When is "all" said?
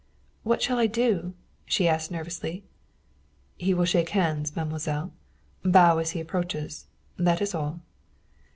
7.53-7.81